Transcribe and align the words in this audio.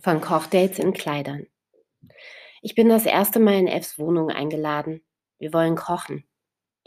Von 0.00 0.20
Kochdates 0.20 0.78
in 0.78 0.92
Kleidern. 0.92 1.48
Ich 2.60 2.76
bin 2.76 2.88
das 2.88 3.04
erste 3.04 3.40
Mal 3.40 3.54
in 3.54 3.66
Fs 3.66 3.98
Wohnung 3.98 4.30
eingeladen. 4.30 5.02
Wir 5.40 5.52
wollen 5.52 5.74
kochen. 5.74 6.24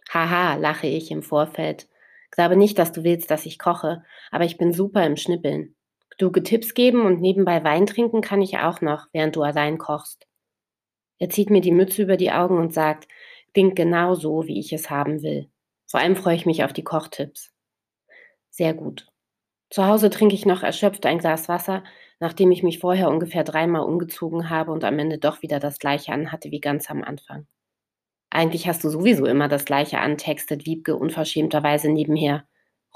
Haha, 0.10 0.56
lache 0.56 0.88
ich 0.88 1.12
im 1.12 1.21
Vorfeld. 1.21 1.89
Glaube 2.31 2.55
nicht, 2.55 2.79
dass 2.79 2.94
du 2.94 3.04
willst, 3.04 3.29
dass 3.31 3.46
ich 3.46 3.60
koche, 3.60 4.04
aber 4.31 4.46
ich 4.46 4.58
bin 4.58 4.71
super 4.71 5.05
im 5.05 5.18
Schnippeln. 5.18 5.76
Kluge 6.18 6.42
Tipps 6.42 6.73
geben 6.73 7.05
und 7.05 7.20
nebenbei 7.20 7.66
Wein 7.66 7.86
trinken 7.86 8.22
kann 8.22 8.42
ich 8.42 8.60
auch 8.60 8.79
noch, 8.79 9.08
während 9.12 9.36
du 9.36 9.42
allein 9.42 9.78
kochst. 9.78 10.26
Er 11.20 11.30
zieht 11.30 11.50
mir 11.50 11.62
die 11.62 11.74
Mütze 11.74 12.02
über 12.02 12.16
die 12.16 12.32
Augen 12.32 12.58
und 12.58 12.74
sagt, 12.74 13.10
klingt 13.54 13.76
genau 13.76 14.16
so, 14.16 14.48
wie 14.48 14.58
ich 14.58 14.72
es 14.72 14.90
haben 14.90 15.22
will. 15.22 15.50
Vor 15.86 16.00
allem 16.00 16.16
freue 16.16 16.36
ich 16.36 16.46
mich 16.46 16.64
auf 16.64 16.72
die 16.72 16.84
Kochtipps. 16.84 17.52
Sehr 18.52 18.73
gut. 18.73 19.08
Zu 19.70 19.86
Hause 19.86 20.09
trinke 20.09 20.36
ich 20.36 20.46
noch 20.46 20.64
erschöpft 20.64 21.05
ein 21.05 21.20
Glas 21.20 21.50
Wasser, 21.50 21.84
nachdem 22.20 22.52
ich 22.52 22.63
mich 22.63 22.80
vorher 22.80 23.09
ungefähr 23.09 23.44
dreimal 23.44 23.84
umgezogen 23.84 24.49
habe 24.49 24.71
und 24.71 24.84
am 24.84 24.99
Ende 24.99 25.17
doch 25.17 25.41
wieder 25.41 25.59
das 25.59 25.80
gleiche 25.80 26.12
anhatte 26.12 26.52
wie 26.52 26.59
ganz 26.59 26.89
am 26.89 27.03
Anfang. 27.03 27.48
Eigentlich 28.30 28.67
hast 28.67 28.84
du 28.84 28.89
sowieso 28.89 29.26
immer 29.26 29.48
das 29.48 29.66
gleiche 29.66 29.99
an, 29.99 30.17
textet 30.17 30.66
Wiebke 30.66 30.95
unverschämterweise 30.95 31.89
nebenher. 31.89 32.45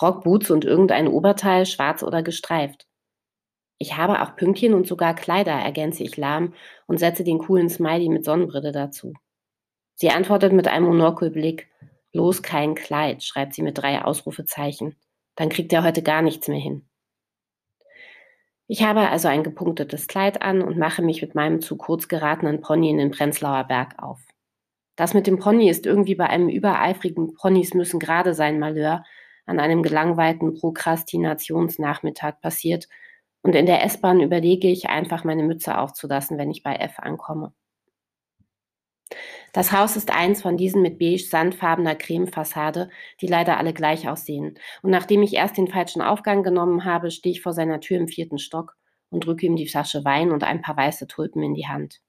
Rock, 0.02 0.24
Boots 0.24 0.52
und 0.52 0.66
irgendein 0.66 1.08
Oberteil, 1.08 1.66
schwarz 1.66 2.04
oder 2.04 2.24
gestreift. 2.24 2.88
Ich 3.78 3.96
habe 3.96 4.22
auch 4.22 4.36
Pünktchen 4.36 4.74
und 4.74 4.88
sogar 4.88 5.16
Kleider, 5.16 5.54
ergänze 5.54 6.04
ich 6.04 6.18
lahm 6.18 6.54
und 6.88 7.00
setze 7.00 7.24
den 7.24 7.40
coolen 7.40 7.70
Smiley 7.70 8.10
mit 8.10 8.26
Sonnenbrille 8.26 8.74
dazu. 8.74 9.14
Sie 9.96 10.10
antwortet 10.10 10.52
mit 10.52 10.68
einem 10.68 10.88
Monokelblick. 10.88 11.70
Los 12.12 12.42
kein 12.42 12.76
Kleid, 12.76 13.24
schreibt 13.24 13.54
sie 13.54 13.62
mit 13.62 13.78
drei 13.78 14.04
Ausrufezeichen. 14.04 14.96
Dann 15.36 15.48
kriegt 15.48 15.72
er 15.72 15.84
heute 15.84 16.04
gar 16.04 16.22
nichts 16.22 16.50
mehr 16.50 16.60
hin. 16.60 16.89
Ich 18.72 18.84
habe 18.84 19.10
also 19.10 19.28
ein 19.28 19.42
gepunktetes 19.44 20.06
Kleid 20.06 20.44
an 20.44 20.62
und 20.62 20.78
mache 20.78 21.02
mich 21.02 21.24
mit 21.24 21.34
meinem 21.34 21.60
zu 21.60 21.76
kurz 21.76 22.08
geratenen 22.08 22.62
Pony 22.62 22.92
in 22.92 23.00
den 23.00 23.10
Prenzlauer 23.10 23.64
Berg 23.64 23.96
auf. 23.98 24.20
Das 24.96 25.16
mit 25.16 25.26
dem 25.26 25.40
Pony 25.40 25.72
ist 25.72 25.88
irgendwie 25.88 26.14
bei 26.14 26.28
einem 26.28 26.50
übereifrigen 26.50 27.34
Ponys 27.34 27.74
müssen 27.74 28.00
gerade 28.00 28.36
sein 28.36 28.60
Malheur 28.60 29.04
an 29.48 29.60
einem 29.60 29.82
gelangweilten 29.82 30.54
Prokrastinationsnachmittag 30.54 32.42
passiert 32.42 32.88
und 33.42 33.56
in 33.56 33.66
der 33.66 33.84
S-Bahn 33.86 34.22
überlege 34.22 34.68
ich 34.68 34.88
einfach 34.88 35.24
meine 35.24 35.42
Mütze 35.42 35.76
aufzulassen, 35.80 36.38
wenn 36.38 36.52
ich 36.52 36.62
bei 36.62 36.76
F 36.76 37.00
ankomme. 37.00 37.54
Das 39.54 39.72
Haus 39.72 39.96
ist 39.96 40.12
eins 40.12 40.42
von 40.42 40.58
diesen 40.58 40.82
mit 40.82 41.00
beige 41.00 41.24
sandfarbener 41.24 41.96
Cremefassade, 41.96 42.90
die 43.22 43.28
leider 43.28 43.58
alle 43.58 43.74
gleich 43.74 44.08
aussehen. 44.08 44.58
Und 44.82 44.92
nachdem 44.92 45.24
ich 45.24 45.34
erst 45.34 45.58
den 45.58 45.68
falschen 45.68 46.02
Aufgang 46.02 46.44
genommen 46.44 46.86
habe, 46.86 47.12
stehe 47.12 47.34
ich 47.34 47.42
vor 47.42 47.54
seiner 47.54 47.80
Tür 47.80 47.98
im 47.98 48.08
vierten 48.08 48.38
Stock 48.38 48.76
und 49.10 49.26
drücke 49.26 49.46
ihm 49.46 49.56
die 49.56 49.68
Flasche 49.68 50.06
Wein 50.06 50.32
und 50.32 50.44
ein 50.44 50.62
paar 50.62 50.78
weiße 50.78 51.08
Tulpen 51.08 51.42
in 51.42 51.56
die 51.56 51.68
Hand. 51.68 52.00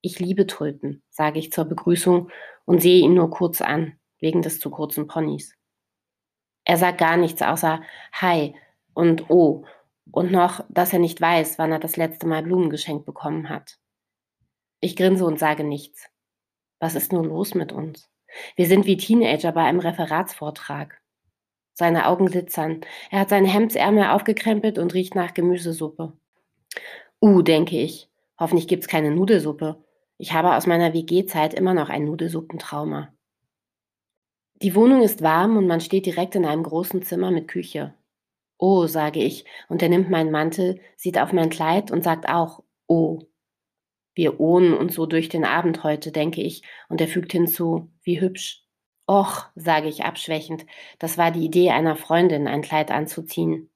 Ich 0.00 0.18
liebe 0.18 0.46
Tulpen, 0.46 1.02
sage 1.10 1.38
ich 1.38 1.52
zur 1.52 1.66
Begrüßung 1.66 2.30
und 2.64 2.80
sehe 2.80 3.02
ihn 3.02 3.12
nur 3.12 3.30
kurz 3.30 3.60
an, 3.60 3.98
wegen 4.18 4.40
des 4.40 4.58
zu 4.58 4.70
kurzen 4.70 5.06
Ponys. 5.06 5.54
Er 6.64 6.78
sagt 6.78 6.98
gar 6.98 7.18
nichts 7.18 7.42
außer 7.42 7.82
Hi 8.12 8.54
und 8.94 9.28
Oh 9.28 9.64
und 10.10 10.32
noch, 10.32 10.64
dass 10.70 10.92
er 10.92 10.98
nicht 10.98 11.20
weiß, 11.20 11.58
wann 11.58 11.72
er 11.72 11.78
das 11.78 11.96
letzte 11.96 12.26
Mal 12.26 12.42
Blumen 12.42 12.70
geschenkt 12.70 13.04
bekommen 13.04 13.48
hat. 13.50 13.78
Ich 14.80 14.96
grinse 14.96 15.26
und 15.26 15.38
sage 15.38 15.64
nichts. 15.64 16.08
Was 16.80 16.94
ist 16.94 17.12
nur 17.12 17.24
los 17.24 17.54
mit 17.54 17.72
uns? 17.72 18.10
Wir 18.56 18.66
sind 18.66 18.86
wie 18.86 18.96
Teenager 18.96 19.52
bei 19.52 19.62
einem 19.62 19.80
Referatsvortrag. 19.80 21.00
Seine 21.74 22.06
Augen 22.06 22.26
glitzern. 22.26 22.80
Er 23.10 23.20
hat 23.20 23.28
seine 23.28 23.48
Hemdsärmel 23.48 24.04
aufgekrempelt 24.04 24.78
und 24.78 24.94
riecht 24.94 25.14
nach 25.14 25.34
Gemüsesuppe. 25.34 26.14
Uh, 27.20 27.42
denke 27.42 27.78
ich. 27.78 28.08
Hoffentlich 28.38 28.66
gibt's 28.66 28.88
keine 28.88 29.10
Nudelsuppe. 29.10 29.84
Ich 30.16 30.32
habe 30.32 30.56
aus 30.56 30.66
meiner 30.66 30.92
WG-Zeit 30.92 31.54
immer 31.54 31.74
noch 31.74 31.90
ein 31.90 32.04
Nudelsuppentrauma. 32.04 33.12
Die 34.62 34.74
Wohnung 34.74 35.02
ist 35.02 35.22
warm 35.22 35.56
und 35.56 35.66
man 35.66 35.80
steht 35.80 36.06
direkt 36.06 36.34
in 36.34 36.44
einem 36.44 36.62
großen 36.62 37.02
Zimmer 37.02 37.30
mit 37.30 37.48
Küche. 37.48 37.94
Oh, 38.58 38.86
sage 38.86 39.22
ich, 39.22 39.46
und 39.68 39.82
er 39.82 39.88
nimmt 39.88 40.10
meinen 40.10 40.30
Mantel, 40.30 40.80
sieht 40.96 41.18
auf 41.18 41.32
mein 41.32 41.48
Kleid 41.48 41.90
und 41.90 42.04
sagt 42.04 42.28
auch, 42.28 42.62
oh. 42.86 43.20
Wir 44.20 44.38
ohnen 44.38 44.74
uns 44.74 44.96
so 44.96 45.06
durch 45.06 45.30
den 45.30 45.46
Abend 45.46 45.82
heute, 45.82 46.12
denke 46.12 46.42
ich, 46.42 46.60
und 46.90 47.00
er 47.00 47.08
fügt 47.08 47.32
hinzu, 47.32 47.90
wie 48.02 48.20
hübsch. 48.20 48.66
Och, 49.08 49.46
sage 49.54 49.88
ich 49.88 50.04
abschwächend, 50.04 50.66
das 50.98 51.16
war 51.16 51.30
die 51.30 51.42
Idee 51.42 51.70
einer 51.70 51.96
Freundin, 51.96 52.46
ein 52.46 52.60
Kleid 52.60 52.90
anzuziehen. 52.90 53.70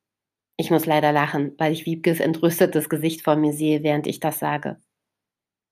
Ich 0.59 0.71
muss 0.71 0.85
leider 0.85 1.13
lachen, 1.13 1.55
weil 1.57 1.73
ich 1.73 1.87
Wiebkes 1.87 2.21
entrüstetes 2.21 2.91
Gesicht 2.91 3.23
vor 3.23 3.37
mir 3.37 3.55
sehe, 3.55 3.83
während 3.83 4.07
ich 4.07 4.21
das 4.21 4.39
sage. 4.39 4.83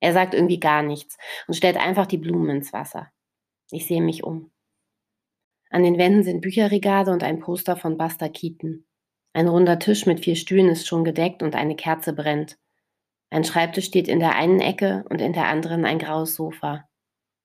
Er 0.00 0.14
sagt 0.14 0.32
irgendwie 0.32 0.58
gar 0.58 0.82
nichts 0.82 1.18
und 1.46 1.52
stellt 1.52 1.76
einfach 1.76 2.06
die 2.06 2.16
Blumen 2.16 2.48
ins 2.48 2.72
Wasser. 2.72 3.12
Ich 3.70 3.84
sehe 3.86 4.00
mich 4.00 4.24
um. 4.24 4.52
An 5.68 5.82
den 5.82 5.98
Wänden 5.98 6.22
sind 6.22 6.40
Bücherregale 6.40 7.12
und 7.12 7.22
ein 7.22 7.40
Poster 7.40 7.76
von 7.76 7.98
Buster 7.98 8.30
Keaton. 8.30 8.86
Ein 9.34 9.48
runder 9.48 9.78
Tisch 9.78 10.06
mit 10.06 10.20
vier 10.20 10.34
Stühlen 10.34 10.70
ist 10.70 10.86
schon 10.86 11.04
gedeckt 11.04 11.42
und 11.42 11.56
eine 11.56 11.76
Kerze 11.76 12.14
brennt. 12.14 12.56
Ein 13.32 13.44
Schreibtisch 13.44 13.86
steht 13.86 14.08
in 14.08 14.20
der 14.20 14.36
einen 14.36 14.60
Ecke 14.60 15.06
und 15.08 15.22
in 15.22 15.32
der 15.32 15.46
anderen 15.46 15.86
ein 15.86 15.98
graues 15.98 16.34
Sofa. 16.34 16.86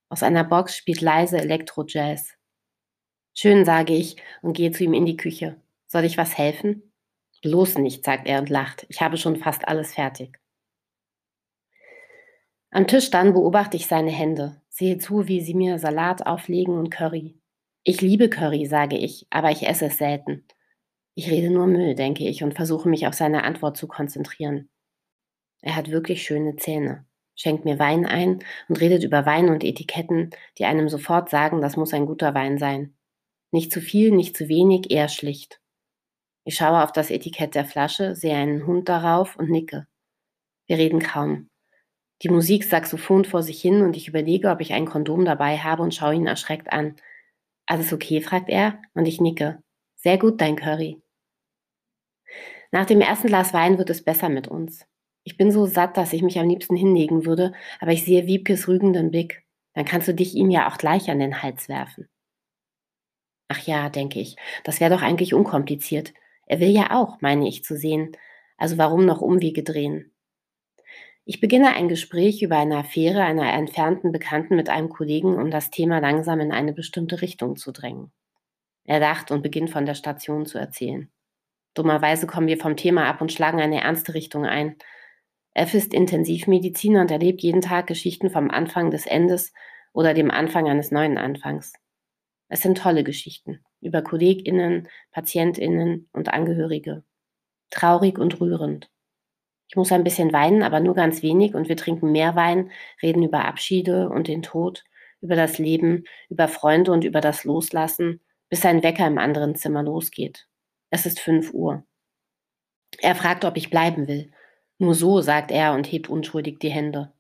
Aus 0.10 0.22
einer 0.22 0.44
Box 0.44 0.76
spielt 0.76 1.00
leise 1.00 1.38
Elektro-Jazz. 1.38 2.34
Schön, 3.34 3.64
sage 3.64 3.94
ich 3.94 4.18
und 4.42 4.52
gehe 4.52 4.72
zu 4.72 4.84
ihm 4.84 4.94
in 4.94 5.06
die 5.06 5.16
Küche. 5.16 5.62
Soll 5.88 6.04
ich 6.04 6.18
was 6.18 6.38
helfen? 6.38 6.92
Bloß 7.42 7.78
nicht, 7.78 8.04
sagt 8.04 8.28
er 8.28 8.40
und 8.40 8.50
lacht. 8.50 8.86
Ich 8.90 9.00
habe 9.00 9.16
schon 9.16 9.38
fast 9.38 9.66
alles 9.66 9.94
fertig. 9.94 10.38
Am 12.70 12.86
Tisch 12.86 13.10
dann 13.10 13.32
beobachte 13.32 13.78
ich 13.78 13.88
seine 13.88 14.12
Hände, 14.12 14.62
sehe 14.68 14.98
zu, 14.98 15.30
wie 15.30 15.40
sie 15.40 15.54
mir 15.54 15.80
Salat 15.80 16.26
auflegen 16.28 16.78
und 16.78 16.90
Curry. 16.90 17.40
Ich 17.84 18.02
liebe 18.02 18.30
Curry, 18.30 18.66
sage 18.66 18.98
ich, 18.98 19.26
aber 19.30 19.52
ich 19.52 19.66
esse 19.66 19.86
es 19.86 19.98
selten. 19.98 20.46
Ich 21.16 21.32
rede 21.32 21.50
nur 21.50 21.66
Müll, 21.66 21.96
denke 21.96 22.28
ich, 22.28 22.44
und 22.44 22.56
versuche 22.56 22.90
mich 22.90 23.08
auf 23.08 23.14
seine 23.14 23.46
Antwort 23.46 23.78
zu 23.78 23.88
konzentrieren. 23.88 24.70
Er 25.68 25.76
hat 25.76 25.92
wirklich 25.92 26.24
schöne 26.24 26.56
Zähne, 26.56 27.06
schenkt 27.36 27.66
mir 27.66 27.78
Wein 27.78 28.06
ein 28.06 28.40
und 28.70 28.80
redet 28.80 29.04
über 29.04 29.26
Wein 29.26 29.50
und 29.50 29.66
Etiketten, 29.66 30.30
die 30.58 30.64
einem 30.64 30.88
sofort 30.88 31.30
sagen, 31.30 31.60
das 31.60 31.76
muss 31.76 31.94
ein 31.94 32.06
guter 32.06 32.34
Wein 32.34 32.58
sein. 32.58 32.96
Nicht 33.52 33.74
zu 33.74 33.82
viel, 33.82 34.12
nicht 34.12 34.38
zu 34.38 34.48
wenig, 34.48 34.90
eher 34.92 35.10
schlicht. 35.10 35.60
Ich 36.46 36.56
schaue 36.56 36.82
auf 36.82 36.94
das 36.94 37.12
Etikett 37.12 37.54
der 37.54 37.66
Flasche, 37.66 38.16
sehe 38.16 38.34
einen 38.34 38.66
Hund 38.66 38.88
darauf 38.88 39.36
und 39.36 39.50
nicke. 39.50 39.88
Wir 40.68 40.78
reden 40.78 41.02
kaum. 41.02 41.50
Die 42.22 42.30
Musik 42.30 42.64
Saxophon 42.64 43.26
vor 43.26 43.44
sich 43.44 43.62
hin 43.62 43.82
und 43.82 43.98
ich 43.98 44.08
überlege, 44.08 44.50
ob 44.50 44.62
ich 44.62 44.72
ein 44.72 44.86
Kondom 44.86 45.26
dabei 45.26 45.58
habe 45.58 45.84
und 45.84 45.94
schaue 45.94 46.16
ihn 46.16 46.28
erschreckt 46.28 46.72
an. 46.72 46.96
Alles 47.66 47.92
okay? 47.92 48.22
fragt 48.22 48.48
er 48.48 48.82
und 48.94 49.06
ich 49.06 49.20
nicke. 49.20 49.62
Sehr 49.98 50.18
gut, 50.18 50.40
dein 50.40 50.56
Curry. 50.56 51.02
Nach 52.72 52.86
dem 52.86 53.02
ersten 53.02 53.28
Glas 53.28 53.54
Wein 53.54 53.78
wird 53.78 53.90
es 53.90 54.02
besser 54.02 54.30
mit 54.30 54.48
uns. 54.48 54.88
Ich 55.28 55.36
bin 55.36 55.52
so 55.52 55.66
satt, 55.66 55.98
dass 55.98 56.14
ich 56.14 56.22
mich 56.22 56.40
am 56.40 56.48
liebsten 56.48 56.78
hinlegen 56.78 57.26
würde, 57.26 57.52
aber 57.82 57.92
ich 57.92 58.06
sehe 58.06 58.28
Wiebkes 58.28 58.70
rügenden 58.70 59.12
Blick. 59.12 59.44
Dann 59.74 59.84
kannst 59.84 60.08
du 60.08 60.14
dich 60.14 60.36
ihm 60.36 60.50
ja 60.50 60.72
auch 60.72 60.78
gleich 60.78 61.10
an 61.10 61.20
den 61.20 61.44
Hals 61.44 61.68
werfen. 61.68 62.08
Ach 63.50 63.60
ja, 63.68 63.90
denke 63.90 64.22
ich, 64.22 64.38
das 64.64 64.80
wäre 64.80 64.90
doch 64.96 65.02
eigentlich 65.02 65.34
unkompliziert. 65.34 66.14
Er 66.46 66.62
will 66.62 66.70
ja 66.70 66.92
auch, 66.92 67.20
meine 67.20 67.46
ich 67.46 67.66
zu 67.66 67.76
sehen. 67.76 68.16
Also 68.56 68.78
warum 68.78 69.06
noch 69.06 69.20
Umwege 69.20 69.64
drehen? 69.64 70.14
Ich 71.26 71.42
beginne 71.42 71.76
ein 71.76 71.90
Gespräch 71.90 72.42
über 72.42 72.58
eine 72.58 72.78
Affäre 72.78 73.22
einer 73.22 73.52
entfernten 73.52 74.14
Bekannten 74.14 74.56
mit 74.56 74.70
einem 74.70 74.88
Kollegen, 74.88 75.36
um 75.36 75.52
das 75.52 75.72
Thema 75.72 76.00
langsam 76.00 76.40
in 76.40 76.54
eine 76.54 76.72
bestimmte 76.72 77.22
Richtung 77.22 77.58
zu 77.58 77.74
drängen. 77.74 78.14
Er 78.86 79.02
lacht 79.02 79.32
und 79.32 79.42
beginnt 79.42 79.72
von 79.72 79.86
der 79.86 79.96
Station 79.96 80.46
zu 80.46 80.58
erzählen. 80.58 81.12
Dummerweise 81.74 82.28
kommen 82.28 82.48
wir 82.48 82.58
vom 82.58 82.78
Thema 82.78 83.10
ab 83.10 83.20
und 83.20 83.34
schlagen 83.34 83.60
eine 83.60 83.82
ernste 83.82 84.14
Richtung 84.14 84.46
ein. 84.46 84.78
F 85.58 85.74
ist 85.74 85.92
Intensivmediziner 85.92 87.02
und 87.02 87.10
erlebt 87.10 87.42
jeden 87.42 87.62
Tag 87.62 87.88
Geschichten 87.88 88.30
vom 88.30 88.52
Anfang 88.52 88.92
des 88.92 89.08
Endes 89.08 89.54
oder 89.92 90.14
dem 90.14 90.30
Anfang 90.30 90.70
eines 90.70 90.92
neuen 90.92 91.18
Anfangs. 91.18 91.74
Es 92.48 92.62
sind 92.62 92.78
tolle 92.78 93.04
Geschichten 93.04 93.66
über 93.82 94.04
KollegInnen, 94.04 94.88
PatientInnen 95.10 96.10
und 96.14 96.32
Angehörige. 96.32 97.04
Traurig 97.72 98.20
und 98.20 98.40
rührend. 98.40 98.92
Ich 99.68 99.76
muss 99.76 99.92
ein 99.92 100.04
bisschen 100.04 100.32
weinen, 100.32 100.62
aber 100.62 100.80
nur 100.80 100.94
ganz 100.94 101.24
wenig 101.24 101.56
und 101.56 101.70
wir 101.70 101.76
trinken 101.76 102.12
mehr 102.12 102.36
Wein, 102.36 102.70
reden 103.02 103.24
über 103.24 103.46
Abschiede 103.46 104.10
und 104.10 104.28
den 104.28 104.44
Tod, 104.44 104.84
über 105.22 105.36
das 105.36 105.58
Leben, 105.58 106.04
über 106.30 106.48
Freunde 106.48 106.92
und 106.92 107.04
über 107.04 107.20
das 107.20 107.46
Loslassen, 107.46 108.22
bis 108.50 108.64
ein 108.64 108.84
Wecker 108.84 109.08
im 109.08 109.18
anderen 109.18 109.56
Zimmer 109.56 109.82
losgeht. 109.82 110.48
Es 110.92 111.08
ist 111.08 111.20
fünf 111.20 111.52
Uhr. 111.52 111.84
Er 113.00 113.16
fragt, 113.16 113.44
ob 113.44 113.58
ich 113.58 113.72
bleiben 113.72 114.08
will 114.08 114.32
nur 114.80 114.94
so, 114.94 115.22
sagt 115.22 115.52
er 115.52 115.74
und 115.74 115.92
hebt 115.92 116.10
unschuldig 116.10 116.60
die 116.60 116.70
Hände. 116.70 117.12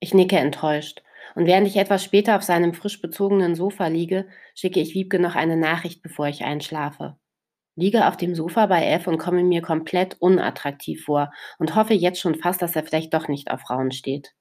Ich 0.00 0.14
nicke 0.14 0.36
enttäuscht, 0.36 1.02
und 1.34 1.46
während 1.46 1.66
ich 1.66 1.76
etwas 1.76 2.04
später 2.04 2.36
auf 2.36 2.42
seinem 2.42 2.74
frisch 2.74 3.00
bezogenen 3.00 3.54
Sofa 3.54 3.86
liege, 3.86 4.26
schicke 4.54 4.80
ich 4.80 4.94
Wiebke 4.94 5.18
noch 5.18 5.34
eine 5.34 5.56
Nachricht, 5.56 6.02
bevor 6.02 6.28
ich 6.28 6.44
einschlafe. 6.44 7.16
Liege 7.76 8.06
auf 8.06 8.16
dem 8.16 8.34
Sofa 8.34 8.66
bei 8.66 8.86
F 8.86 9.06
und 9.08 9.18
komme 9.18 9.42
mir 9.42 9.62
komplett 9.62 10.16
unattraktiv 10.20 11.04
vor 11.04 11.32
und 11.58 11.74
hoffe 11.74 11.94
jetzt 11.94 12.20
schon 12.20 12.36
fast, 12.36 12.62
dass 12.62 12.76
er 12.76 12.84
vielleicht 12.84 13.14
doch 13.14 13.26
nicht 13.26 13.50
auf 13.50 13.62
Frauen 13.62 13.90
steht. 13.90 14.34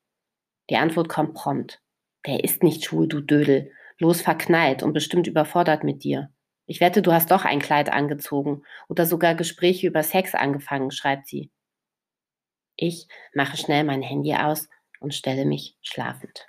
Die 0.70 0.78
Antwort 0.78 1.10
kommt 1.10 1.34
prompt. 1.34 1.82
Der 2.28 2.44
ist 2.44 2.62
nicht 2.62 2.86
schwul, 2.86 3.08
du 3.08 3.22
Dödel. 3.22 3.72
Bloß 3.98 4.22
verknallt 4.22 4.84
und 4.84 4.94
bestimmt 4.94 5.28
überfordert 5.28 5.84
mit 5.84 6.04
dir. 6.04 6.30
Ich 6.66 6.80
wette, 6.80 7.02
du 7.02 7.12
hast 7.12 7.32
doch 7.32 7.46
ein 7.46 7.60
Kleid 7.60 7.92
angezogen 7.92 8.64
oder 8.88 9.06
sogar 9.06 9.36
Gespräche 9.36 9.88
über 9.88 10.04
Sex 10.04 10.36
angefangen, 10.36 10.92
schreibt 10.92 11.28
sie. 11.28 11.52
Ich 12.76 13.08
mache 13.34 13.58
schnell 13.58 13.84
mein 13.84 14.02
Handy 14.02 14.34
aus 14.36 14.68
und 15.00 15.14
stelle 15.14 15.46
mich 15.46 15.78
schlafend. 15.82 16.48